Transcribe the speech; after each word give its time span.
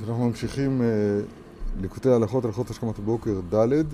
ואנחנו 0.00 0.28
ממשיכים 0.28 0.82
אה, 0.82 0.86
ליקוטי 1.80 2.08
ההלכות, 2.08 2.44
הלכות 2.44 2.70
השכמת 2.70 2.98
הבוקר 2.98 3.40
ד' 3.40 3.84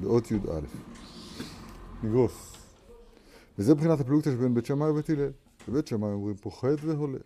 באות 0.00 0.30
י"א. 0.30 0.60
נגרוס. 2.02 2.56
וזה 3.58 3.74
מבחינת 3.74 4.00
הפלוגתא 4.00 4.30
שבין 4.30 4.54
בית 4.54 4.66
שמאי 4.66 4.90
ובית 4.90 5.10
הלל. 5.10 5.30
בבית 5.68 5.86
שמאי 5.86 6.12
אומרים 6.12 6.36
פוחד 6.36 6.74
והולך. 6.80 7.22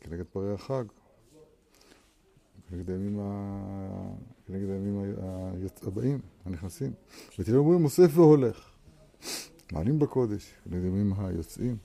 כנגד 0.00 0.24
פרי 0.32 0.54
החג. 0.54 0.84
כנגד 2.70 2.90
הימים, 2.90 3.20
ה... 3.20 3.62
כנגד 4.46 4.70
הימים 4.70 5.14
הבאים, 5.82 6.18
הנכנסים. 6.44 6.92
בית 7.38 7.48
הלל 7.48 7.56
אומרים 7.56 7.82
מוסף 7.82 8.10
והולך. 8.14 8.70
מעלים 9.72 9.98
בקודש, 9.98 10.54
כנגד 10.64 10.84
הימים 10.84 11.12
היוצאים. 11.18 11.76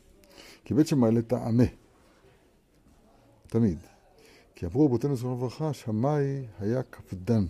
כי 0.65 0.73
בית 0.73 0.87
שמאי 0.87 1.11
לטעמה. 1.11 1.82
תמיד. 3.53 3.77
כי 4.55 4.65
אמרו 4.65 4.85
רבותינו 4.85 5.15
זכרונו 5.15 5.35
לברכה, 5.35 5.73
שמאי 5.73 6.45
היה 6.59 6.83
קפדן. 6.83 7.45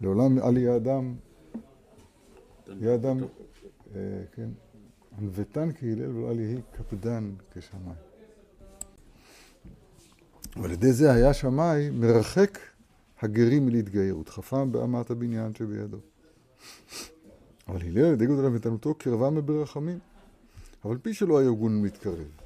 לעולם 0.00 0.38
אל 0.38 0.56
יהיה 0.56 0.76
אדם, 0.76 1.14
יהיה 2.80 2.94
אדם, 2.94 3.18
אה, 3.94 4.00
כן, 4.32 4.48
ענוותן 5.18 5.68
כהלל 5.78 6.16
ולא 6.16 6.30
אל 6.30 6.40
יהי 6.40 6.60
קפדן 6.72 7.32
כשמאי. 7.50 7.94
ועל 10.56 10.70
ידי 10.70 10.92
זה 10.92 11.12
היה 11.12 11.34
שמאי 11.34 11.90
מרחק 11.90 12.58
הגרים 13.22 13.66
מלהתגייר, 13.66 14.18
ודחפם 14.18 14.72
באמת 14.72 15.10
הבניין 15.10 15.54
שבידו. 15.54 15.98
אבל 17.68 17.82
הלל 17.82 18.04
על 18.04 18.12
ידי 18.12 18.26
גודל 18.26 18.46
אמיתנותו 18.46 18.94
קרבם 18.94 19.46
ברחמים, 19.46 19.98
אבל 20.84 20.98
פי 20.98 21.14
שלא 21.14 21.38
היה 21.38 21.48
הגון 21.48 21.82
מתקרב. 21.82 22.45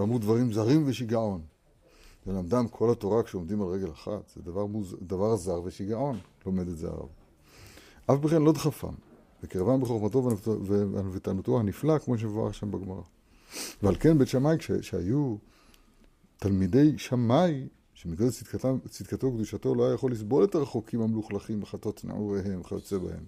ואמרו 0.00 0.18
דברים 0.18 0.52
זרים 0.52 0.82
ושיגעון. 0.86 1.40
ולמדם 2.26 2.68
כל 2.68 2.90
התורה 2.90 3.22
כשעומדים 3.22 3.62
על 3.62 3.68
רגל 3.68 3.90
אחת, 3.90 4.32
זה 4.34 4.42
דבר, 4.42 4.66
מוז... 4.66 4.96
דבר 5.02 5.36
זר 5.36 5.60
ושיגעון, 5.64 6.18
לומד 6.46 6.68
את 6.68 6.78
זה 6.78 6.88
הרב. 6.88 7.08
אף 8.06 8.18
בכן 8.18 8.42
לא 8.42 8.52
דחפם, 8.52 8.94
וקרבם 9.42 9.80
בחוכמתו 9.80 10.28
וענוותנותו 10.66 11.60
הנפלא, 11.60 11.98
כמו 11.98 12.18
שמבואר 12.18 12.52
שם 12.52 12.70
בגמרא. 12.70 13.02
ועל 13.82 13.94
כן 14.00 14.18
בית 14.18 14.28
שמאי, 14.28 14.56
כשהיו 14.58 15.36
תלמידי 16.36 16.98
שמאי, 16.98 17.68
שמגודל 17.94 18.30
צדקתו, 18.30 18.78
צדקתו 18.88 19.26
וקדושתו 19.26 19.74
לא 19.74 19.84
היה 19.84 19.94
יכול 19.94 20.12
לסבול 20.12 20.44
את 20.44 20.54
הרחוקים 20.54 21.00
המלוכלכים 21.00 21.60
בחטות 21.60 22.04
נעוריהם 22.04 22.60
וכיוצא 22.60 22.98
בהם. 22.98 23.24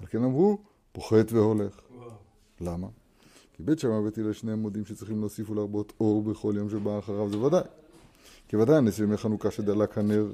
על 0.00 0.06
כן 0.06 0.24
אמרו, 0.24 0.58
פוחת 0.92 1.32
והולך. 1.32 1.80
וואו. 1.96 2.10
למה? 2.60 2.88
כי 3.56 3.62
בית 3.62 3.78
שמאי 3.78 3.98
ובית 3.98 4.18
הלל 4.18 4.32
שניהם 4.32 4.58
מודים 4.58 4.84
שצריכים 4.84 5.20
להוסיף 5.20 5.50
ולהרבות 5.50 5.92
אור 6.00 6.22
בכל 6.22 6.54
יום 6.56 6.70
שבא 6.70 6.98
אחריו, 6.98 7.30
זה 7.30 7.38
ודאי. 7.38 7.62
כי 8.48 8.56
ודאי 8.56 8.76
הנס 8.76 8.98
ימי 8.98 9.16
חנוכה 9.16 9.50
שדלק 9.50 9.98
הנר 9.98 10.32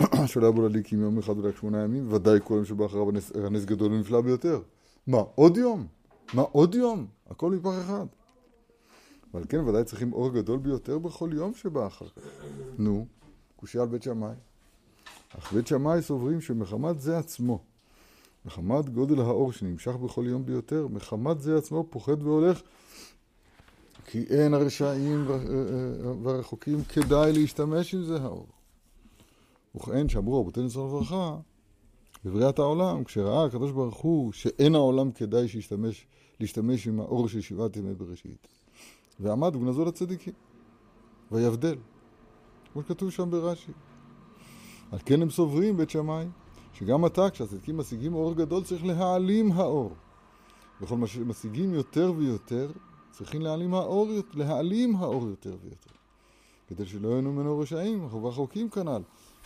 שלא 0.26 0.50
בו 0.52 0.62
להדליק 0.62 0.92
עם 0.92 1.00
יום 1.00 1.18
אחד 1.18 1.38
ודלק 1.38 1.56
שמונה 1.56 1.82
ימים, 1.82 2.12
ודאי 2.12 2.38
כל 2.44 2.54
יום 2.54 2.64
שבא 2.64 2.86
אחריו 2.86 3.08
הנס, 3.08 3.32
הנס 3.36 3.64
גדול 3.64 3.92
ונפלא 3.92 4.20
ביותר. 4.20 4.60
מה, 5.06 5.18
עוד 5.34 5.56
יום? 5.56 5.86
מה, 6.34 6.42
עוד 6.42 6.74
יום? 6.74 7.06
הכל 7.30 7.50
מפח 7.50 7.72
אחד. 7.84 8.06
ועל 9.34 9.44
כן 9.48 9.60
ודאי 9.68 9.84
צריכים 9.84 10.12
אור 10.12 10.30
גדול 10.34 10.58
ביותר 10.58 10.98
בכל 10.98 11.30
יום 11.32 11.54
שבא 11.54 11.86
אחר. 11.86 12.06
נו, 12.78 13.06
קושייה 13.56 13.82
על 13.82 13.88
בית 13.88 14.02
שמאי. 14.02 14.34
אך 15.38 15.52
בית 15.52 15.66
שמאי 15.66 16.02
סוברים 16.02 16.40
שמחמת 16.40 17.00
זה 17.00 17.18
עצמו, 17.18 17.62
מחמת 18.48 18.90
גודל 18.90 19.20
האור 19.20 19.52
שנמשך 19.52 19.92
בכל 19.96 20.24
יום 20.26 20.46
ביותר, 20.46 20.86
מחמת 20.88 21.40
זה 21.40 21.56
עצמו 21.56 21.86
פוחד 21.90 22.22
והולך 22.22 22.60
כי 24.06 24.22
אין 24.30 24.54
הרשעים 24.54 25.26
והרחוקים 26.22 26.84
כדאי 26.84 27.32
להשתמש 27.32 27.94
עם 27.94 28.02
זה 28.02 28.22
האור. 28.22 28.46
וכן 29.76 30.08
שאמרו 30.08 30.40
רבותינו 30.40 30.68
זכרונו 30.68 30.96
לברכה, 30.96 31.36
בבריאת 32.24 32.58
העולם, 32.58 33.04
כשראה 33.04 33.44
הקדוש 33.44 33.70
ברוך 33.72 33.96
הוא 33.96 34.32
שאין 34.32 34.74
העולם 34.74 35.12
כדאי 35.12 35.48
שישתמש, 35.48 36.06
להשתמש 36.40 36.86
עם 36.86 37.00
האור 37.00 37.28
של 37.28 37.40
שבעת 37.40 37.76
ימי 37.76 37.94
בראשית. 37.94 38.48
ועמד 39.20 39.56
וגנזו 39.56 39.84
לצדיקים, 39.84 40.34
ויבדל, 41.32 41.76
כמו 42.72 42.82
שכתוב 42.82 43.10
שם 43.10 43.30
ברש"י. 43.30 43.72
על 44.92 44.98
כן 45.04 45.22
הם 45.22 45.30
סוברים 45.30 45.76
בית 45.76 45.90
שמאי, 45.90 46.26
שגם 46.78 47.04
עתה 47.04 47.30
כשהצדיקים 47.30 47.76
משיגים 47.76 48.14
אור 48.14 48.34
גדול 48.34 48.64
צריך 48.64 48.84
להעלים 48.84 49.52
האור. 49.52 49.92
וכל 50.80 50.96
מה 50.96 51.06
שמשיגים 51.06 51.74
יותר 51.74 52.12
ויותר, 52.16 52.70
צריכים 53.10 53.42
להעלים 53.42 53.74
האור, 53.74 54.08
להעלים 54.34 54.96
האור 54.96 55.28
יותר 55.28 55.56
ויותר. 55.62 55.90
כדי 56.68 56.86
שלא 56.86 57.08
יהיו 57.08 57.22
ממנו 57.22 57.58
רשעים, 57.58 58.02
אנחנו 58.04 58.24
רחוקים 58.24 58.70
כנ"ל. 58.70 59.02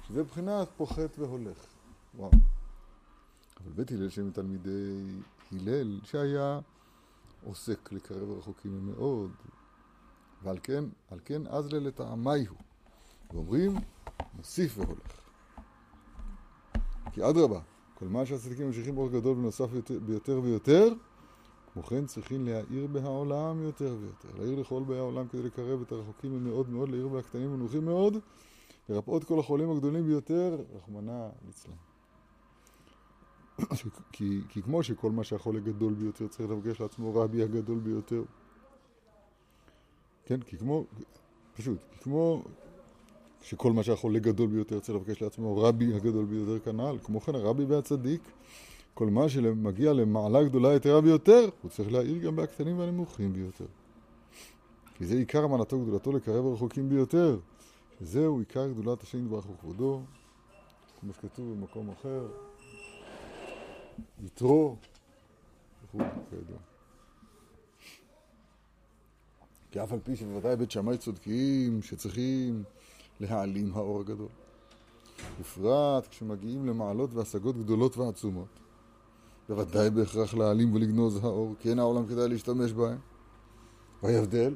שזה 0.08 0.22
מבחינת 0.22 0.68
פוחת 0.76 1.18
והולך. 1.18 1.58
וואו. 2.14 2.30
אבל 3.60 3.72
בית 3.72 3.92
הלל 3.92 4.08
שהם 4.08 4.30
תלמידי 4.30 5.02
הלל, 5.52 6.00
שהיה 6.04 6.60
עוסק 7.44 7.92
לקרב 7.92 8.30
רחוקים 8.38 8.86
מאוד, 8.86 9.30
ועל 10.42 10.58
כן, 10.62 10.84
על 11.10 11.18
כן 11.24 11.42
אז 11.46 11.72
ללטעמי 11.72 12.46
הוא. 12.46 12.58
ואומרים, 13.32 13.76
מוסיף 14.36 14.78
והולך. 14.78 15.21
כי 17.12 17.28
אדרבה, 17.28 17.60
כל 17.94 18.06
מה 18.06 18.26
שהצדיקים 18.26 18.66
ממשיכים 18.66 18.94
באור 18.94 19.08
גדול 19.08 19.38
ונוסף 19.38 19.66
ביותר 20.06 20.40
ויותר, 20.42 20.92
כמו 21.72 21.82
כן 21.82 22.06
צריכים 22.06 22.46
להאיר 22.46 22.86
בהעולם 22.86 23.62
יותר 23.62 23.96
ויותר, 24.00 24.38
להאיר 24.38 24.60
לכל 24.60 24.82
באי 24.82 24.98
העולם 24.98 25.28
כדי 25.28 25.42
לקרב 25.42 25.82
את 25.82 25.92
הרחוקים 25.92 26.44
מאוד 26.44 26.70
מאוד, 26.70 26.88
להאיר 26.88 27.08
בהקטנים 27.08 27.54
ונוחים 27.54 27.84
מאוד, 27.84 28.16
לרפאות 28.88 29.24
כל 29.24 29.38
החולים 29.38 29.70
הגדולים 29.70 30.04
ביותר, 30.06 30.58
רחמנא 30.74 31.28
ליצלן. 31.46 31.74
כי, 34.12 34.40
כי 34.48 34.62
כמו 34.62 34.82
שכל 34.82 35.10
מה 35.10 35.24
שהחולה 35.24 35.60
גדול 35.60 35.94
ביותר 35.94 36.28
צריך 36.28 36.50
לבקש 36.50 36.80
לעצמו 36.80 37.14
רבי 37.14 37.42
הגדול 37.42 37.78
ביותר. 37.78 38.22
כן, 40.24 40.40
כי 40.40 40.58
כמו, 40.58 40.84
פשוט, 41.56 41.78
כי 41.92 42.00
כמו 42.00 42.42
שכל 43.42 43.72
מה 43.72 43.82
שהחולה 43.82 44.18
גדול 44.18 44.48
ביותר 44.48 44.80
צריך 44.80 44.98
לבקש 44.98 45.22
לעצמו 45.22 45.56
רבי 45.56 45.94
הגדול 45.94 46.24
ביותר 46.24 46.58
כנ"ל, 46.64 46.98
כמו 47.04 47.20
כן 47.20 47.34
הרבי 47.34 47.64
והצדיק 47.64 48.20
כל 48.94 49.06
מה 49.06 49.28
שמגיע 49.28 49.92
למעלה 49.92 50.44
גדולה 50.44 50.74
יתרה 50.74 51.00
ביותר, 51.00 51.48
הוא 51.62 51.70
צריך 51.70 51.92
להעיר 51.92 52.18
גם 52.18 52.36
בהקטנים 52.36 52.78
והנמוכים 52.78 53.32
ביותר. 53.32 53.66
כי 54.94 55.06
זה 55.06 55.14
עיקר 55.14 55.44
אמנתו 55.44 55.76
וגדולתו 55.76 56.12
לקרב 56.12 56.46
הרחוקים 56.46 56.88
ביותר, 56.88 57.38
שזהו 57.98 58.38
עיקר 58.38 58.68
גדולת 58.68 59.02
השם 59.02 59.18
יתברך 59.24 59.50
וכבודו, 59.50 60.00
כמו 61.00 61.12
שכתוב 61.12 61.52
במקום 61.52 61.90
אחר, 61.90 62.26
יתרו, 64.24 64.76
וכו', 65.84 65.98
כידוע. 66.30 66.58
כי 69.70 69.82
אף 69.82 69.92
על 69.92 69.98
פי 70.04 70.16
שבוודאי 70.16 70.56
בית 70.56 70.70
שמאי 70.70 70.98
צודקים 70.98 71.82
שצריכים 71.82 72.62
להעלים 73.22 73.70
האור 73.74 74.00
הגדול. 74.00 74.28
בפרט 75.40 76.06
כשמגיעים 76.06 76.66
למעלות 76.66 77.14
והשגות 77.14 77.56
גדולות 77.56 77.96
ועצומות. 77.96 78.60
בוודאי 79.48 79.90
בהכרח 79.90 80.34
להעלים 80.34 80.74
ולגנוז 80.74 81.24
האור, 81.24 81.54
כי 81.60 81.70
אין 81.70 81.78
העולם 81.78 82.06
כדאי 82.06 82.28
להשתמש 82.28 82.72
בהם. 82.72 82.98
ויבדל, 84.02 84.54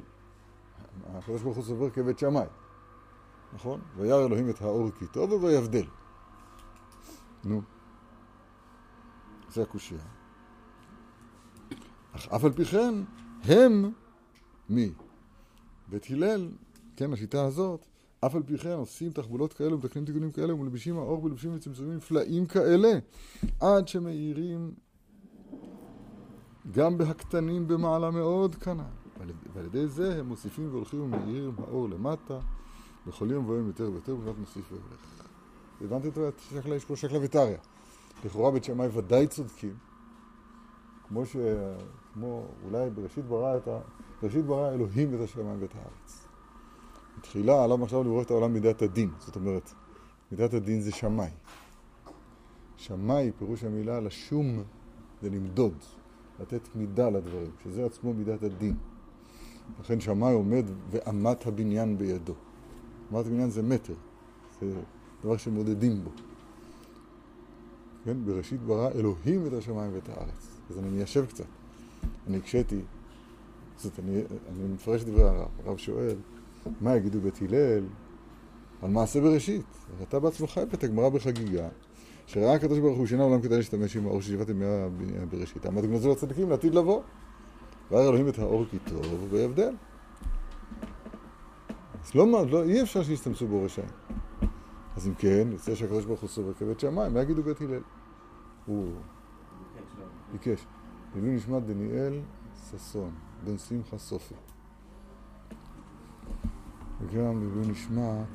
הקדוש 1.05 1.41
ברוך 1.41 1.57
הוא 1.57 1.63
סובר 1.63 1.89
כבית 1.89 2.19
שמאי, 2.19 2.45
נכון? 3.53 3.81
וירא 3.97 4.25
אלוהים 4.25 4.49
את 4.49 4.61
האור 4.61 4.89
כי 4.99 5.07
טוב 5.07 5.43
ויבדל. 5.43 5.85
נו, 7.43 7.61
זה 9.49 9.61
הקושייה. 9.61 10.01
אך 12.11 12.27
אף 12.27 12.43
על 12.43 12.51
פי 12.51 12.65
כן, 12.65 12.95
הם, 13.43 13.91
מי? 14.69 14.91
בית 15.87 16.05
הלל, 16.09 16.51
כן, 16.95 17.13
השיטה 17.13 17.45
הזאת, 17.45 17.85
אף 18.25 18.35
על 18.35 18.43
פי 18.43 18.57
כן 18.57 18.69
עושים 18.77 19.11
תחבולות 19.11 19.53
כאלה 19.53 19.73
ומתקנים 19.73 20.05
תיקונים 20.05 20.31
כאלה 20.31 20.53
ומלבישים 20.53 20.97
האור 20.97 21.23
ולבשים 21.23 21.55
וצמצומים 21.55 21.93
נפלאים 21.93 22.45
כאלה 22.45 22.89
עד 23.59 23.87
שמאירים 23.87 24.71
גם 26.71 26.97
בהקטנים 26.97 27.67
במעלה 27.67 28.11
מאוד 28.11 28.55
כנ"ל. 28.55 28.81
ועל 29.53 29.65
ידי 29.65 29.87
זה 29.87 30.19
הם 30.19 30.25
מוסיפים 30.25 30.69
והולכים 30.71 31.01
ומאירים 31.01 31.51
האור 31.57 31.89
למטה 31.89 32.39
בכל 33.07 33.31
יום 33.31 33.49
ויום 33.49 33.67
יותר 33.67 33.91
ויותר 33.91 34.15
ובנת 34.15 34.37
מוסיף 34.37 34.71
והולך. 34.71 35.29
הבנתם 35.81 36.09
את 36.09 36.33
השקלה, 36.37 36.75
יש 36.75 36.85
פה 36.85 36.95
שקלה 36.95 37.19
ויטריה. 37.19 37.57
לכאורה 38.25 38.51
בית 38.51 38.63
שמאי 38.63 38.87
ודאי 38.87 39.27
צודקים, 39.27 39.75
כמו 41.07 41.25
ש... 41.25 41.35
כמו 42.13 42.45
אולי 42.63 42.89
בראשית 42.89 43.25
ברא 43.25 43.57
את 43.57 43.67
ה... 43.67 43.79
בראשית 44.21 44.45
ברא 44.45 44.71
אלוהים 44.71 45.15
את 45.15 45.19
השמיים 45.19 45.61
ואת 45.61 45.75
הארץ. 45.75 46.26
תחילה 47.21 47.63
עליו 47.63 47.83
עכשיו 47.83 48.03
לברוא 48.03 48.21
את 48.21 48.31
העולם 48.31 48.53
מידת 48.53 48.81
הדין. 48.81 49.09
זאת 49.19 49.35
אומרת, 49.35 49.71
מידת 50.31 50.53
הדין 50.53 50.81
זה 50.81 50.91
שמאי. 50.91 51.29
שמאי, 52.77 53.31
פירוש 53.37 53.63
המילה 53.63 53.99
לשום 53.99 54.63
זה 55.21 55.29
למדוד, 55.29 55.73
לתת 56.39 56.61
מידה 56.75 57.09
לדברים, 57.09 57.51
שזה 57.63 57.85
עצמו 57.85 58.13
מידת 58.13 58.43
הדין. 58.43 58.75
לכן 59.79 59.99
שמאי 59.99 60.33
עומד 60.33 60.65
ואמת 60.91 61.47
הבניין 61.47 61.97
בידו. 61.97 62.33
אמת 63.13 63.25
הבניין 63.25 63.49
זה 63.49 63.63
מטר, 63.63 63.93
זה 64.61 64.73
דבר 65.23 65.37
שמודדים 65.37 66.03
בו. 66.03 66.09
כן, 68.05 68.25
בראשית 68.25 68.61
ברא 68.61 68.89
אלוהים 68.91 69.47
את 69.47 69.53
השמיים 69.53 69.91
ואת 69.93 70.09
הארץ. 70.09 70.59
אז 70.69 70.79
אני 70.79 70.89
מיישב 70.89 71.25
קצת. 71.25 71.45
אני 72.27 72.37
הקשיתי, 72.37 72.81
זאת 73.77 73.99
אני, 73.99 74.21
אני 74.49 74.73
מפרש 74.73 75.03
דברי 75.03 75.23
הרב. 75.23 75.47
הרב 75.65 75.77
שואל, 75.77 76.15
מה 76.81 76.95
יגידו 76.95 77.21
בית 77.21 77.39
הלל 77.41 77.83
על 78.81 78.89
מעשה 78.89 79.21
בראשית? 79.21 79.65
אתה 80.03 80.19
בעצמך 80.19 80.57
הבאת 80.57 80.83
גמרא 80.83 81.09
בחגיגה, 81.09 81.67
שראה 82.25 82.53
הקדוש 82.53 82.79
ברוך 82.79 82.97
הוא 82.97 83.07
שינה 83.07 83.23
עולם 83.23 83.41
כדאי 83.41 83.57
להשתמש 83.57 83.97
עם 83.97 84.05
האור 84.05 84.21
ששיבת 84.21 84.49
ימי 84.49 84.65
בראשית. 85.29 85.65
עמד 85.65 85.85
גנוזו 85.85 86.11
לצדיקים 86.11 86.49
לעתיד 86.49 86.75
לבוא. 86.75 87.01
והיה 87.91 88.09
אלוהים 88.09 88.29
את 88.29 88.39
האור 88.39 88.65
כי 88.71 88.77
טוב 88.79 89.27
והבדל. 89.29 89.75
אז 92.03 92.15
לא, 92.15 92.47
לא, 92.49 92.63
אי 92.63 92.81
אפשר 92.81 93.03
שיסתמסו 93.03 93.47
בו 93.47 93.63
רשעים. 93.63 93.89
אז 94.95 95.07
אם 95.07 95.13
כן, 95.13 95.47
יוצא 95.51 95.75
שהקדוש 95.75 96.05
ברוך 96.05 96.21
הוא 96.21 96.29
סובר 96.29 96.53
כבית 96.53 96.79
שמיים, 96.79 97.13
מה 97.13 97.21
יגידו 97.21 97.43
בית 97.43 97.61
הלל? 97.61 97.81
הוא 98.65 98.91
ביקש. 100.31 100.65
לעילוי 101.15 101.35
נשמת 101.35 101.63
דניאל 101.63 102.19
ששון, 102.71 103.11
בן 103.43 103.57
שמחה 103.57 103.97
סופי. 103.97 104.35
וגם 107.01 107.39
לעילוי 107.39 107.67
נשמת, 107.67 108.27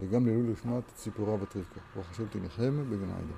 וגם 0.00 0.26
לעילוי 0.26 0.52
נשמת 0.52 0.82
ציפורה 0.94 1.36
בת 1.36 1.56
רבקה. 1.56 1.80
ברוך 1.94 2.10
השם 2.10 2.26
תנחם 2.26 2.84
בגן 2.90 3.10
עדה. 3.10 3.34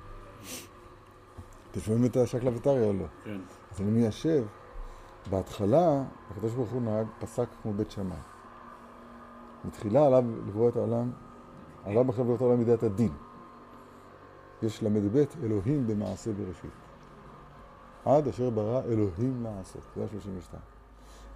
אתם 1.71 1.79
שומעים 1.79 2.05
את 2.05 2.17
השקלא 2.17 2.51
וטריא 2.55 2.87
או 2.87 2.93
לא? 2.93 3.05
כן. 3.23 3.39
אז 3.71 3.81
אני 3.81 3.91
מיישב, 3.91 4.45
בהתחלה 5.29 6.03
הקדוש 6.31 6.53
ברוך 6.53 6.69
הוא 6.69 6.81
נהג, 6.81 7.07
פסק 7.19 7.47
כמו 7.61 7.73
בית 7.73 7.91
שמאי. 7.91 8.17
מתחילה 9.65 10.05
עליו 10.05 10.23
לברוא 10.47 10.69
את 10.69 10.75
העולם, 10.75 11.11
עליו 11.83 12.03
בכלל 12.03 12.23
לברוא 12.23 12.35
את 12.35 12.41
העולם 12.41 12.59
מידת 12.59 12.83
הדין. 12.83 13.11
יש 14.63 14.83
ל"ב 14.83 15.23
אלוהים 15.43 15.87
במעשה 15.87 16.31
בראשית. 16.33 16.71
עד 18.05 18.27
אשר 18.27 18.49
ברא 18.49 18.81
אלוהים 18.81 19.43
לעשות, 19.43 19.81
זה 19.95 20.03
ה-32. 20.03 20.72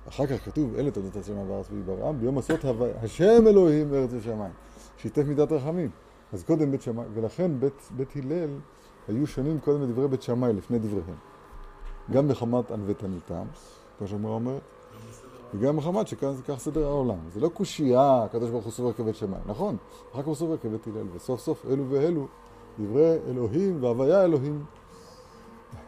אחר 0.10 0.28
כך 0.28 0.46
כתוב, 0.46 0.76
אלה 0.76 0.92
תודות 0.92 1.16
השם 1.16 1.48
בארץ 1.48 1.68
ויברעם, 1.72 2.20
ביום 2.20 2.38
עשות 2.38 2.60
השם 3.02 3.48
אלוהים 3.48 3.92
בארץ 3.92 4.10
ושמיים. 4.14 4.52
שיתף 4.98 5.24
מידת 5.28 5.52
רחמים. 5.52 5.90
אז 6.34 6.44
קודם 6.44 6.72
בית 6.72 6.82
שמאי, 6.82 7.06
ולכן 7.14 7.60
בית, 7.60 7.90
בית 7.96 8.16
הלל 8.16 8.50
היו 9.08 9.28
שונים 9.28 9.60
קודם 9.60 9.82
לדברי 9.82 10.08
בית 10.08 10.22
שמאי 10.22 10.54
לפני 10.54 10.80
דבריהם. 10.80 11.16
גם 12.12 12.28
מחמת 12.28 12.72
ענוותניתם, 12.72 13.46
כמו 13.98 14.08
שהגמרא 14.08 14.32
אומרת, 14.32 14.62
וגם 15.54 15.76
מחמת 15.76 16.08
שכאן 16.08 16.34
זה 16.34 16.44
כך 16.44 16.60
סדר 16.60 16.86
העולם. 16.86 17.18
זה 17.34 17.40
לא 17.40 17.50
קושייה, 17.50 18.24
הקדוש 18.24 18.50
ברוך 18.50 18.64
הוא 18.64 18.72
סובר 18.72 18.94
כבית 18.94 19.16
שמאי, 19.16 19.40
נכון, 19.46 19.78
אחר 20.14 20.22
כך 20.22 20.28
הוא 20.28 20.36
סובר 20.36 20.58
כבית 20.58 20.88
הלל, 20.88 21.08
וסוף 21.14 21.40
סוף 21.40 21.66
אלו 21.66 21.90
ואלו 21.90 22.28
דברי 22.80 23.18
אלוהים 23.30 23.84
והוויה 23.84 24.24
אלוהים 24.24 24.66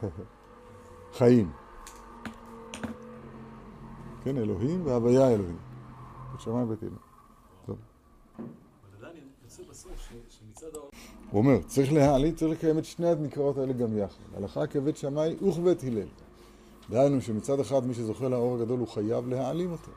חיים. 1.17 1.51
כן, 4.23 4.37
אלוהים 4.37 4.85
והוויה 4.85 5.29
אלוהים. 5.29 5.57
בית 6.31 6.41
שמאי 6.41 6.63
ובית 6.63 6.83
הלל. 6.83 6.91
טוב. 7.65 7.77
הוא 11.31 11.41
אומר, 11.41 11.61
צריך 11.67 11.93
להעליל, 11.93 12.35
צריך 12.35 12.51
לקיים 12.51 12.77
את 12.77 12.85
שני 12.85 13.09
המקראות 13.09 13.57
האלה 13.57 13.73
גם 13.73 13.97
יחד. 13.97 14.19
הלכה 14.37 14.67
כבית 14.67 14.97
שמאי 14.97 15.35
וכבית 15.35 15.83
הלל. 15.83 16.07
דהיינו 16.89 17.21
שמצד 17.21 17.59
אחד 17.59 17.87
מי 17.87 17.93
שזוכה 17.93 18.29
לאור 18.29 18.55
הגדול 18.55 18.79
הוא 18.79 18.87
חייב 18.87 19.27
להעלים 19.27 19.71
אותו. 19.71 19.91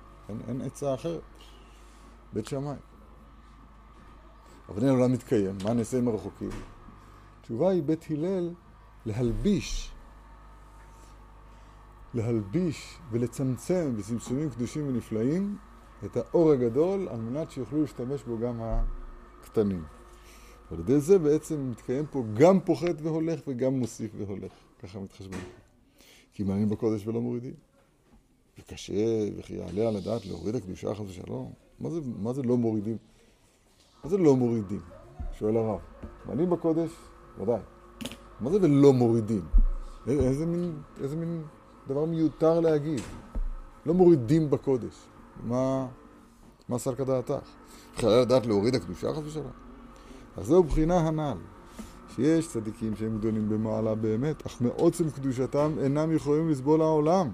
אין, 0.48 0.60
עצה 0.60 0.94
אחרת. 0.94 1.20
בית 2.32 2.46
שמאי. 2.46 2.76
אבל 4.68 4.80
אין 4.80 4.88
העולם 4.88 5.12
מתקיים, 5.12 5.58
מה 5.64 5.72
נעשה 5.72 5.98
עם 5.98 6.08
הרחוקים? 6.08 6.50
התשובה 7.40 7.70
היא 7.70 7.82
בית 7.82 8.04
הלל 8.10 8.50
להלביש, 9.06 9.92
להלביש 12.14 12.98
ולצמצם 13.10 13.94
בצמצומים 13.96 14.50
קדושים 14.50 14.88
ונפלאים 14.88 15.56
את 16.04 16.16
האור 16.16 16.52
הגדול 16.52 17.08
על 17.08 17.20
מנת 17.20 17.50
שיוכלו 17.50 17.80
להשתמש 17.80 18.22
בו 18.22 18.38
גם 18.38 18.60
הקטנים. 18.62 19.84
על 20.70 20.80
ידי 20.80 21.00
זה 21.00 21.18
בעצם 21.18 21.70
מתקיים 21.70 22.06
פה 22.10 22.24
גם 22.34 22.60
פוחת 22.60 22.94
והולך 23.02 23.40
וגם 23.48 23.74
מוסיף 23.74 24.10
והולך. 24.16 24.52
ככה 24.82 24.98
מתחשבים. 24.98 25.40
כי 26.32 26.42
מעלים 26.42 26.68
בקודש 26.68 27.06
ולא 27.06 27.20
מורידים. 27.20 27.54
וקשה 28.58 28.92
וכי 29.38 29.54
יעלה 29.54 29.88
על 29.88 29.96
הדעת 29.96 30.26
להוריד 30.26 30.54
הקדושה 30.54 30.94
חס 30.94 31.04
ושלום. 31.08 31.52
מה 31.80 31.90
זה, 31.90 32.00
מה 32.04 32.32
זה 32.32 32.42
לא 32.42 32.56
מורידים? 32.56 32.96
מה 34.04 34.10
זה 34.10 34.18
לא 34.18 34.36
מורידים? 34.36 34.80
שואל 35.38 35.56
הרב. 35.56 35.80
מעלים 36.26 36.50
בקודש, 36.50 36.90
ודאי. 37.38 37.60
מה 38.40 38.50
זה 38.50 38.58
ולא 38.62 38.92
מורידים? 38.92 39.42
איזה 40.06 40.46
מין, 40.46 40.82
איזה 41.02 41.16
מין 41.16 41.42
דבר 41.88 42.04
מיותר 42.04 42.60
להגיד? 42.60 43.00
לא 43.86 43.94
מורידים 43.94 44.50
בקודש. 44.50 44.94
מה, 45.44 45.86
מה 46.68 46.78
סלקא 46.78 47.04
דעתך? 47.04 47.44
בכלל 47.96 48.20
לדעת 48.20 48.46
להוריד 48.46 48.74
הקדושה 48.74 49.12
חס 49.14 49.22
ושלום? 49.24 49.50
אז 50.36 50.46
זהו 50.46 50.62
בחינה 50.64 50.98
הנ"ל. 50.98 51.38
שיש 52.14 52.48
צדיקים 52.48 52.96
שהם 52.96 53.18
גדולים 53.18 53.48
במעלה 53.48 53.94
באמת, 53.94 54.46
אך 54.46 54.60
מעוצם 54.60 55.10
קדושתם 55.10 55.72
אינם 55.82 56.12
יכולים 56.12 56.50
לסבול 56.50 56.82
העולם. 56.82 57.30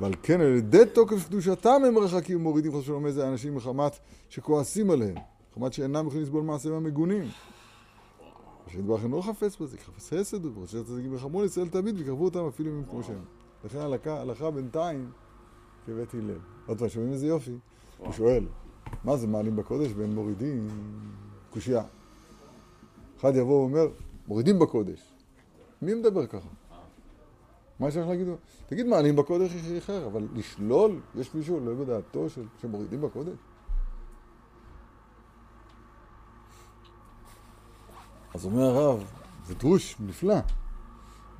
ועל 0.00 0.12
כן 0.22 0.40
על 0.40 0.56
ידי 0.56 0.82
תוקף 0.92 1.28
קדושתם 1.28 1.82
הם 1.86 1.98
רחקים 1.98 2.36
ומורידים 2.36 2.72
חס 2.72 2.78
ושלום 2.78 3.06
איזה 3.06 3.28
אנשים 3.28 3.54
מחמת 3.54 3.98
שכועסים 4.28 4.90
עליהם, 4.90 5.14
מחמת 5.52 5.72
שאינם 5.72 6.06
יכולים 6.06 6.22
לסבול 6.22 6.42
מעשיהם 6.42 6.74
המגונים. 6.74 7.24
ושנדבך 8.66 9.02
אינו 9.02 9.22
חפץ 9.22 9.56
בזה, 9.56 9.76
כי 9.76 9.84
חפץ 9.84 10.12
חסד 10.12 10.44
הוא, 10.44 10.62
ושאר 10.62 10.82
צדיקים 10.82 11.14
יחמו 11.14 11.42
לישראל 11.42 11.68
תמיד 11.68 11.98
ויקרבו 11.98 12.24
אותם 12.24 12.46
אפילו 12.46 12.70
אם 12.70 12.84
כמו 12.90 13.02
שהם. 13.02 13.24
לכן 13.64 13.78
הלכה, 13.78 14.20
הלכה 14.20 14.50
בינתיים 14.50 15.10
כבית 15.86 16.14
הלל. 16.14 16.38
עוד 16.66 16.78
פעם, 16.78 16.88
שומעים 16.88 17.12
איזה 17.12 17.26
יופי? 17.26 17.58
הוא 17.98 18.12
שואל, 18.12 18.44
מה 19.04 19.16
זה 19.16 19.26
מעלים 19.26 19.56
בקודש 19.56 19.90
ואין 19.96 20.14
מורידים? 20.14 20.68
קושייה. 21.50 21.82
אחד 23.20 23.36
יבוא 23.36 23.60
ואומר, 23.60 23.88
מורידים 24.28 24.58
בקודש. 24.58 25.12
מי 25.82 25.94
מדבר 25.94 26.26
ככה? 26.26 26.48
מה 27.80 27.88
יש 27.88 27.96
לך 27.96 28.08
להגיד? 28.08 28.26
תגיד, 28.66 28.86
מעלים 28.86 29.16
בקודש 29.16 29.52
היא 29.52 29.78
אחר, 29.78 30.06
אבל 30.06 30.28
לשלול, 30.34 31.00
יש 31.14 31.34
מישהו 31.34 31.60
לא 31.60 31.74
בדעתו 31.74 32.26
שמורידים 32.60 33.00
בקודש? 33.00 33.34
אז 38.34 38.44
אומר 38.44 38.62
הרב, 38.62 39.04
זה 39.46 39.54
דרוש 39.54 39.96
נפלא. 40.00 40.38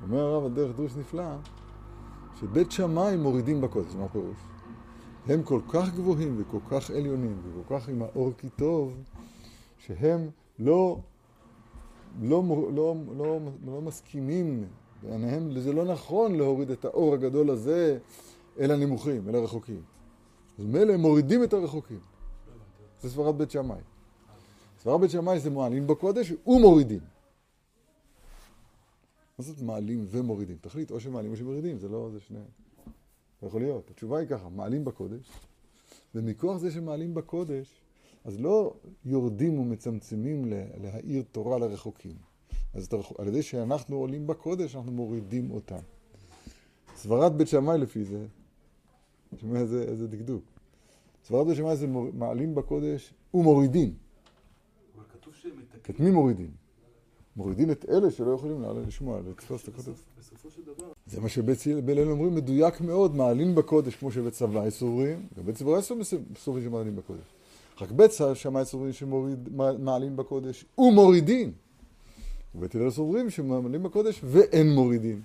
אומר 0.03 0.19
הרב, 0.19 0.45
הדרך 0.45 0.75
דרוש 0.75 0.95
נפלא, 0.95 1.35
שבית 2.39 2.71
שמאי 2.71 3.17
מורידים 3.17 3.61
בקודש, 3.61 3.95
מה 3.95 4.05
הפירוש? 4.05 4.37
הם 5.27 5.43
כל 5.43 5.59
כך 5.69 5.93
גבוהים 5.95 6.41
וכל 6.41 6.59
כך 6.69 6.91
עליונים 6.91 7.37
וכל 7.43 7.79
כך 7.79 7.89
עם 7.89 8.01
האור 8.01 8.31
כי 8.37 8.49
טוב, 8.49 8.97
שהם 9.77 10.29
לא 10.59 10.97
לא, 12.21 12.43
לא, 12.75 12.95
לא, 13.17 13.39
לא 13.65 13.81
מסכימים 13.81 14.63
בעיניהם, 15.03 15.59
זה 15.59 15.73
לא 15.73 15.85
נכון 15.85 16.35
להוריד 16.35 16.71
את 16.71 16.85
האור 16.85 17.13
הגדול 17.13 17.49
הזה 17.49 17.97
אל 18.59 18.71
הנמוכים, 18.71 19.29
אל 19.29 19.35
הרחוקים. 19.35 19.81
אז 20.59 20.65
מילא 20.65 20.93
הם 20.93 20.99
מורידים 20.99 21.43
את 21.43 21.53
הרחוקים. 21.53 21.99
זה 23.01 23.09
סברת 23.09 23.35
בית 23.35 23.51
שמאי. 23.51 23.77
סברת 24.83 25.01
בית 25.01 25.09
שמאי 25.09 25.39
זה 25.39 25.49
מעלים 25.49 25.87
בקודש 25.87 26.33
ומורידים. 26.47 26.99
מה 29.39 29.45
זאת 29.45 29.61
מעלים 29.61 30.05
ומורידים? 30.09 30.57
תחליט, 30.61 30.91
או 30.91 30.99
שמעלים 30.99 31.31
או 31.31 31.37
שמורידים, 31.37 31.79
זה 31.79 31.89
לא, 31.89 32.09
זה 32.13 32.19
שני... 32.19 32.39
זה 33.41 33.47
יכול 33.47 33.61
להיות. 33.61 33.89
התשובה 33.89 34.19
היא 34.19 34.27
ככה, 34.27 34.49
מעלים 34.49 34.85
בקודש, 34.85 35.31
ומכוח 36.15 36.57
זה 36.57 36.71
שמעלים 36.71 37.13
בקודש, 37.13 37.81
אז 38.23 38.39
לא 38.39 38.73
יורדים 39.05 39.59
ומצמצמים 39.59 40.45
להאיר 40.81 41.23
תורה 41.31 41.57
לרחוקים. 41.57 42.15
אז 42.73 42.89
על 43.17 43.27
ידי 43.27 43.41
שאנחנו 43.41 43.95
עולים 43.95 44.27
בקודש, 44.27 44.75
אנחנו 44.75 44.91
מורידים 44.91 45.51
אותם. 45.51 45.81
סברת 46.95 47.35
בית 47.35 47.47
שמאי 47.47 47.77
לפי 47.77 48.03
זה, 48.03 48.25
שומע 49.37 49.59
איזה, 49.59 49.83
איזה 49.83 50.07
דקדוק. 50.07 50.43
סברת 51.25 51.47
בית 51.47 51.55
שמאי 51.55 51.75
זה 51.75 51.87
מעלים 52.13 52.55
בקודש 52.55 53.13
ומורידים. 53.33 53.93
אבל 54.95 55.03
כתוב 55.09 55.33
שהם 55.33 55.51
מתקנים. 55.51 55.67
את 55.89 55.99
מי 55.99 56.11
מורידים? 56.11 56.51
מורידים 57.35 57.71
את 57.71 57.85
אלה 57.89 58.11
שלא 58.11 58.31
יכולים 58.31 58.63
לשמוע, 58.87 59.19
לתפוס 59.29 59.63
את 59.63 59.67
הקודש. 59.67 59.99
בסופו 60.19 60.49
של 60.49 60.61
דבר... 60.61 60.91
זה 61.05 61.21
מה 61.21 61.29
שבית 61.29 61.59
הלל 61.87 62.11
אומרים 62.11 62.35
מדויק 62.35 62.81
מאוד, 62.81 63.15
מעלים 63.15 63.55
בקודש 63.55 63.95
כמו 63.95 64.11
שבית 64.11 64.33
צבא 64.33 64.69
סוברים, 64.69 65.27
ובית 65.37 65.55
צבא 65.55 65.81
סוברים 66.37 66.63
שמעלים 66.63 66.95
בקודש. 66.95 67.23
רק 67.81 67.91
בית 67.91 68.11
שמאי 68.33 68.65
סוברים 68.65 68.93
שמעלים 68.93 70.15
בקודש 70.15 70.65
ומורידים. 70.77 71.51
ובית 72.55 72.75
הלל 72.75 72.89
סוברים 72.89 73.29
שמעלים 73.29 73.83
בקודש 73.83 74.21
ואין 74.23 74.73
מורידים. 74.73 75.21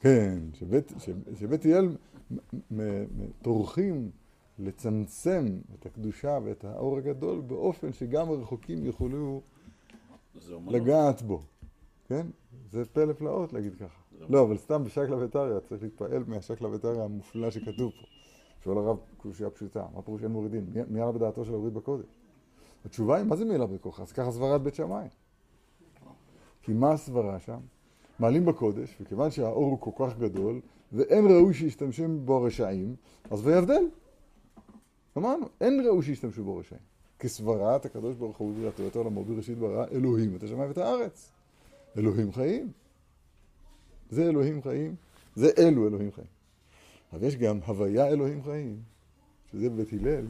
כן, 0.00 0.38
שבית, 0.54 0.92
שבית 1.38 1.64
הלל 1.64 1.88
טורחים 3.42 4.10
לצמצם 4.60 5.46
את 5.74 5.86
הקדושה 5.86 6.38
ואת 6.44 6.64
האור 6.64 6.98
הגדול 6.98 7.40
באופן 7.40 7.92
שגם 7.92 8.28
הרחוקים 8.28 8.84
יוכלו 8.84 9.42
לגעת 10.66 11.22
בו. 11.22 11.42
כן? 12.08 12.26
זה 12.70 12.84
פלא 12.84 13.12
פלאות 13.12 13.52
להגיד 13.52 13.74
ככה. 13.74 14.00
לא, 14.28 14.42
אבל 14.42 14.56
סתם 14.56 14.84
בשקלא 14.84 15.16
וטריא, 15.24 15.60
צריך 15.60 15.82
להתפעל 15.82 16.24
מהשקלא 16.26 16.68
וטריא 16.72 17.02
המופלא 17.02 17.50
שכתוב 17.50 17.92
פה. 17.92 18.06
שואל 18.64 18.78
הרב 18.78 18.96
קושייה 19.16 19.50
פשוטה, 19.50 19.86
מה 19.94 20.02
פירוש 20.02 20.22
אין 20.22 20.30
מורידים? 20.30 20.66
מי 20.88 21.00
עלה 21.00 21.12
בדעתו 21.12 21.44
של 21.44 21.50
להוריד 21.50 21.74
בקודש? 21.74 22.06
התשובה 22.84 23.16
היא, 23.16 23.24
מה 23.24 23.36
זה 23.36 23.44
מעילה 23.44 23.66
בכוח? 23.66 24.00
אז 24.00 24.12
ככה 24.12 24.30
סברת 24.30 24.62
בית 24.62 24.74
שמאי. 24.74 25.06
כי 26.62 26.72
מה 26.72 26.92
הסברה 26.92 27.38
שם? 27.38 27.58
מעלים 28.18 28.44
בקודש, 28.44 28.96
וכיוון 29.00 29.30
שהאור 29.30 29.70
הוא 29.70 29.78
כל 29.80 29.90
כך 30.06 30.18
גדול, 30.18 30.60
ואין 30.92 31.26
ראוי 31.26 31.54
שישתמשים 31.54 32.26
בו 32.26 32.36
הרשעים, 32.36 32.94
אז 33.30 33.46
ויבדל. 33.46 33.84
אמרנו, 35.18 35.46
אין 35.60 35.86
ראוי 35.86 36.02
שישתמשו 36.02 36.44
בו 36.44 36.56
רשעים. 36.56 36.80
כסברת 37.18 37.84
הקדוש 37.84 38.16
ברוך 38.16 38.36
הוא 38.36 38.54
בריאתו 38.54 38.86
את 38.86 38.96
העולמו 38.96 39.24
בראשית 39.24 39.58
ברא 39.58 39.86
אלוהים 39.92 40.36
את 40.36 40.42
השמיים 40.42 40.68
ואת 40.68 40.78
הארץ. 40.78 41.30
אלוהים 41.98 42.32
חיים. 42.32 42.72
זה 44.10 44.28
אלוהים 44.28 44.62
חיים, 44.62 44.94
זה 45.34 45.50
אלו 45.58 45.88
אלוהים 45.88 46.12
חיים. 46.12 46.26
אבל 47.12 47.26
יש 47.26 47.36
גם 47.36 47.58
הוויה 47.66 48.08
אלוהים 48.08 48.42
חיים, 48.42 48.82
שזה 49.52 49.70
בבית 49.70 49.92
הלל. 49.92 50.26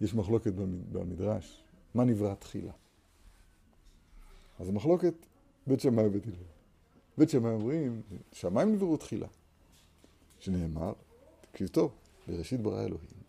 יש 0.00 0.14
מחלוקת 0.14 0.52
במדרש, 0.92 1.62
מה 1.94 2.04
נברא 2.04 2.34
תחילה? 2.34 2.72
אז 4.58 4.68
המחלוקת 4.68 5.14
בית 5.66 5.80
שמאי 5.80 6.06
ובית 6.06 6.26
הלל. 6.26 6.34
בית 7.18 7.30
שמאי 7.30 7.52
אומרים, 7.52 8.02
שמיים 8.32 8.72
נבראו 8.72 8.96
תחילה. 8.96 9.26
שנאמר, 10.38 10.92
תקשיב 11.50 11.68
טוב, 11.68 11.92
בראשית 12.28 12.60
ברא 12.60 12.80
אלוהים 12.80 13.24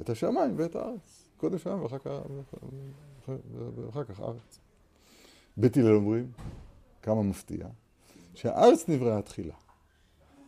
את 0.00 0.10
השמיים 0.10 0.54
ואת 0.56 0.76
הארץ. 0.76 1.28
קודם 1.36 1.58
שמיים 1.58 1.82
ואחר 1.82 1.98
כך, 1.98 2.10
ואחר 3.76 4.04
כך 4.04 4.20
ארץ. 4.20 4.58
בית 5.56 5.76
הלל 5.76 5.94
אומרים, 5.94 6.30
כמה 7.02 7.22
מפתיע, 7.22 7.66
שהארץ 8.34 8.88
נבראה 8.88 9.22
תחילה. 9.22 9.54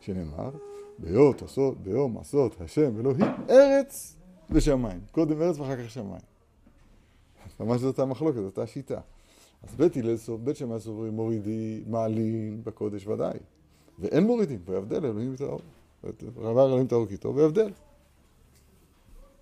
שנאמר, 0.01 0.51
ביות 0.99 1.43
עשות, 1.43 1.79
ביום 1.79 2.19
עשות 2.19 2.61
השם 2.61 3.01
אלוהים 3.01 3.27
ארץ 3.51 4.17
ושמיים. 4.51 5.01
קודם 5.11 5.43
ארץ 5.43 5.59
ואחר 5.59 5.85
כך 5.85 5.91
שמיים. 5.91 6.23
ממש 7.61 7.81
זאת 7.81 7.99
המחלוקת, 7.99 8.41
זאת 8.41 8.59
השיטה. 8.59 9.01
אז 9.63 9.75
בית 9.75 9.97
הלל 9.97 10.17
סוף, 10.17 10.41
בית 10.41 10.57
שמאי 10.57 10.81
סוברים 10.81 11.13
מורידים, 11.13 11.85
מעלים 11.87 12.65
בקודש 12.65 13.07
ודאי. 13.07 13.39
ואין 13.99 14.25
מורידים, 14.25 14.61
ויבדל 14.65 15.07
אלוהים 15.07 15.35
את 15.35 15.41
האור. 15.41 15.61
רבה 16.37 16.65
אלוהים 16.65 16.87
כי 17.09 17.17
טוב, 17.17 17.37
ויבדל. 17.37 17.71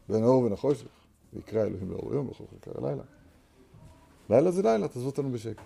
בין 0.09 0.23
האור 0.23 0.41
ובין 0.41 0.53
החושך. 0.53 0.87
ויקרא 1.35 1.63
אלוהים 1.63 1.91
לאור 1.91 2.15
יום, 2.15 2.29
וחושך 2.29 2.53
יקרא 2.53 2.89
לילה. 2.89 3.03
לילה 4.31 4.51
זה 4.51 4.63
לילה, 4.63 4.89
תעזבו 4.89 5.07
אותנו 5.07 5.31
בשקט. 5.31 5.63